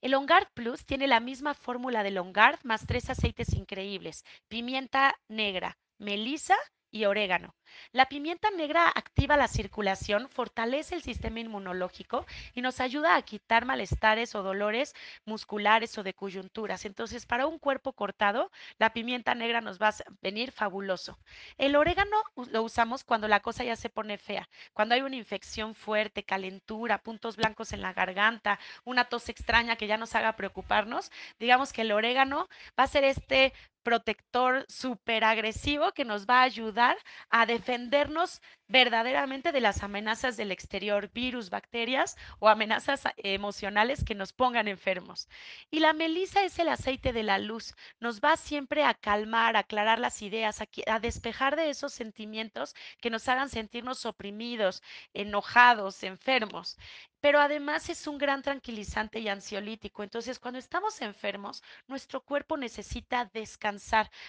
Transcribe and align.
El 0.00 0.14
OnGuard 0.14 0.48
Plus 0.54 0.84
tiene 0.84 1.06
la 1.06 1.20
misma 1.20 1.54
fórmula 1.54 2.02
del 2.02 2.18
OnGuard 2.18 2.60
más 2.64 2.86
tres 2.86 3.10
aceites 3.10 3.54
increíbles, 3.54 4.24
pimienta 4.48 5.16
negra, 5.28 5.78
melisa 5.98 6.56
y 6.90 7.04
orégano. 7.04 7.54
La 7.92 8.06
pimienta 8.06 8.50
negra 8.50 8.90
activa 8.94 9.36
la 9.36 9.48
circulación, 9.48 10.28
fortalece 10.28 10.94
el 10.94 11.02
sistema 11.02 11.40
inmunológico 11.40 12.26
y 12.54 12.62
nos 12.62 12.80
ayuda 12.80 13.16
a 13.16 13.22
quitar 13.22 13.64
malestares 13.64 14.34
o 14.34 14.42
dolores 14.42 14.94
musculares 15.24 15.96
o 15.98 16.02
de 16.02 16.14
coyunturas. 16.14 16.84
Entonces, 16.84 17.26
para 17.26 17.46
un 17.46 17.58
cuerpo 17.58 17.92
cortado, 17.92 18.50
la 18.78 18.92
pimienta 18.92 19.34
negra 19.34 19.60
nos 19.60 19.80
va 19.80 19.88
a 19.88 19.94
venir 20.22 20.52
fabuloso. 20.52 21.18
El 21.58 21.76
orégano 21.76 22.16
lo 22.50 22.62
usamos 22.62 23.04
cuando 23.04 23.28
la 23.28 23.40
cosa 23.40 23.64
ya 23.64 23.76
se 23.76 23.90
pone 23.90 24.18
fea, 24.18 24.48
cuando 24.72 24.94
hay 24.94 25.02
una 25.02 25.16
infección 25.16 25.74
fuerte, 25.74 26.22
calentura, 26.22 27.02
puntos 27.02 27.36
blancos 27.36 27.72
en 27.72 27.82
la 27.82 27.92
garganta, 27.92 28.58
una 28.84 29.04
tos 29.04 29.28
extraña 29.28 29.76
que 29.76 29.86
ya 29.86 29.96
nos 29.96 30.14
haga 30.14 30.36
preocuparnos. 30.36 31.10
Digamos 31.38 31.72
que 31.72 31.82
el 31.82 31.92
orégano 31.92 32.48
va 32.78 32.84
a 32.84 32.88
ser 32.88 33.04
este 33.04 33.52
protector 33.86 34.66
súper 34.68 35.22
agresivo 35.22 35.92
que 35.92 36.04
nos 36.04 36.26
va 36.26 36.40
a 36.40 36.42
ayudar 36.42 36.96
a 37.30 37.46
defendernos 37.46 38.42
verdaderamente 38.66 39.52
de 39.52 39.60
las 39.60 39.84
amenazas 39.84 40.36
del 40.36 40.50
exterior, 40.50 41.08
virus, 41.14 41.50
bacterias 41.50 42.16
o 42.40 42.48
amenazas 42.48 43.04
emocionales 43.18 44.02
que 44.02 44.16
nos 44.16 44.32
pongan 44.32 44.66
enfermos. 44.66 45.28
Y 45.70 45.78
la 45.78 45.92
melisa 45.92 46.42
es 46.42 46.58
el 46.58 46.68
aceite 46.68 47.12
de 47.12 47.22
la 47.22 47.38
luz, 47.38 47.76
nos 48.00 48.20
va 48.20 48.36
siempre 48.36 48.82
a 48.82 48.94
calmar, 48.94 49.56
aclarar 49.56 50.00
las 50.00 50.20
ideas, 50.20 50.60
a, 50.60 50.66
a 50.88 50.98
despejar 50.98 51.54
de 51.54 51.70
esos 51.70 51.92
sentimientos 51.92 52.74
que 53.00 53.10
nos 53.10 53.28
hagan 53.28 53.50
sentirnos 53.50 54.04
oprimidos, 54.04 54.82
enojados, 55.14 56.02
enfermos 56.02 56.76
pero 57.20 57.40
además 57.40 57.88
es 57.88 58.06
un 58.06 58.18
gran 58.18 58.40
tranquilizante 58.40 59.18
y 59.18 59.28
ansiolítico. 59.28 60.04
Entonces, 60.04 60.38
cuando 60.38 60.60
estamos 60.60 61.00
enfermos, 61.00 61.60
nuestro 61.88 62.20
cuerpo 62.20 62.56
necesita 62.56 63.28
descansar 63.32 63.75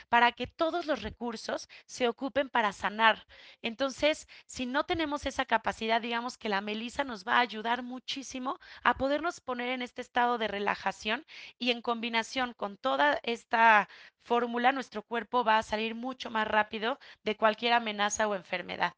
para 0.10 0.32
que 0.32 0.48
todos 0.48 0.86
los 0.86 1.02
recursos 1.02 1.68
se 1.86 2.08
ocupen 2.08 2.50
para 2.50 2.74
sanar. 2.74 3.26
Entonces, 3.62 4.28
si 4.46 4.66
no 4.66 4.84
tenemos 4.86 5.26
esa 5.26 5.46
capacidad, 5.46 6.02
digamos 6.02 6.38
que 6.38 6.50
la 6.50 6.62
melisa 6.62 7.04
nos 7.04 7.26
va 7.26 7.38
a 7.38 7.42
ayudar 7.42 7.84
muchísimo 7.84 8.60
a 8.84 8.98
podernos 8.98 9.40
poner 9.40 9.70
en 9.70 9.82
este 9.82 10.02
estado 10.02 10.38
de 10.38 10.48
relajación 10.48 11.26
y 11.60 11.72
en 11.72 11.82
combinación 11.82 12.54
con 12.54 12.78
toda 12.78 13.20
esta 13.24 13.90
fórmula, 14.28 14.72
nuestro 14.72 15.02
cuerpo 15.04 15.44
va 15.44 15.58
a 15.58 15.64
salir 15.64 15.96
mucho 15.96 16.30
más 16.30 16.48
rápido 16.48 17.00
de 17.24 17.36
cualquier 17.38 17.74
amenaza 17.74 18.28
o 18.28 18.36
enfermedad. 18.36 18.94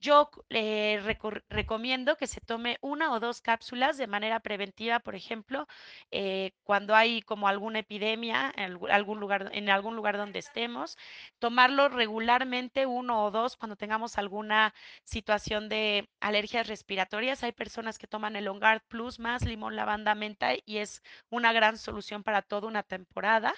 Yo 0.00 0.28
eh, 0.50 1.00
recomiendo 1.48 2.16
que 2.16 2.26
se 2.26 2.42
tome 2.42 2.76
una 2.82 3.10
o 3.12 3.20
dos 3.20 3.40
cápsulas 3.40 3.96
de 3.96 4.06
manera 4.06 4.40
preventiva, 4.40 5.00
por 5.00 5.14
ejemplo, 5.14 5.66
eh, 6.10 6.52
cuando 6.62 6.94
hay 6.94 7.22
como 7.22 7.48
alguna 7.48 7.78
epidemia 7.78 8.52
en 8.56 8.78
algún 8.90 9.18
lugar, 9.18 9.50
en 9.54 9.70
algún 9.70 9.96
lugar 9.96 10.18
donde 10.18 10.40
estemos, 10.40 10.98
tomarlo 11.38 11.88
regularmente 11.88 12.84
uno 12.84 13.24
o 13.24 13.30
dos 13.30 13.56
cuando 13.56 13.76
tengamos 13.76 14.18
alguna 14.18 14.74
situación 15.04 15.70
de 15.70 16.10
alergias 16.20 16.66
respiratorias. 16.68 17.42
Hay 17.42 17.52
personas 17.52 17.96
que 17.98 18.06
toman 18.06 18.36
el 18.36 18.48
Ongard 18.48 18.82
Plus 18.88 19.18
más 19.18 19.42
limón, 19.46 19.74
lavanda, 19.74 20.14
menta 20.14 20.52
y 20.66 20.78
es 20.78 21.02
una 21.30 21.54
gran 21.54 21.78
solución 21.78 22.22
para 22.22 22.42
toda 22.42 22.68
una 22.68 22.82
temporada. 22.82 23.54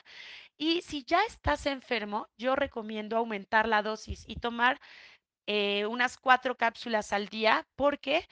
Y 0.59 0.83
si 0.83 1.05
ya 1.17 1.25
estás 1.25 1.65
enfermo, 1.65 2.29
yo 2.37 2.57
recomiendo 2.57 3.17
aumentar 3.17 3.67
la 3.67 3.83
dosis 3.83 4.25
y 4.27 4.37
tomar 4.37 4.79
eh, 5.47 5.87
unas 5.87 6.19
cuatro 6.19 6.57
cápsulas 6.57 7.13
al 7.13 7.29
día 7.29 7.67
porque 7.75 8.29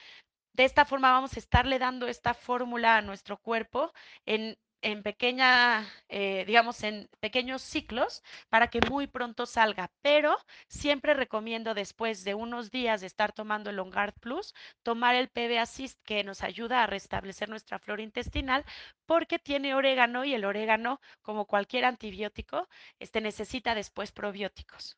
de 0.53 0.65
esta 0.65 0.85
forma 0.85 1.11
vamos 1.11 1.35
a 1.35 1.39
estarle 1.39 1.79
dando 1.79 2.07
esta 2.07 2.35
fórmula 2.35 2.97
a 2.97 3.01
nuestro 3.01 3.37
cuerpo 3.37 3.91
en, 4.27 4.55
en 4.81 5.03
pequeña, 5.03 5.85
eh, 6.09 6.43
digamos, 6.45 6.83
en 6.83 7.09
pequeños 7.19 7.61
ciclos 7.61 8.23
para 8.49 8.69
que 8.69 8.79
muy 8.89 9.07
pronto 9.07 9.45
salga. 9.45 9.91
Pero 10.01 10.37
siempre 10.67 11.13
recomiendo 11.13 11.73
después 11.73 12.23
de 12.23 12.35
unos 12.35 12.71
días 12.71 13.01
de 13.01 13.07
estar 13.07 13.31
tomando 13.33 13.69
el 13.69 13.77
Longard 13.77 14.13
Plus, 14.19 14.53
tomar 14.83 15.15
el 15.15 15.29
PB 15.29 15.65
que 16.03 16.23
nos 16.23 16.43
ayuda 16.43 16.83
a 16.83 16.87
restablecer 16.87 17.49
nuestra 17.49 17.79
flora 17.79 18.03
intestinal 18.03 18.65
porque 19.05 19.39
tiene 19.39 19.73
orégano 19.75 20.25
y 20.25 20.33
el 20.33 20.45
orégano, 20.45 20.99
como 21.21 21.45
cualquier 21.45 21.85
antibiótico, 21.85 22.67
este 22.99 23.21
necesita 23.21 23.75
después 23.75 24.11
probióticos. 24.11 24.97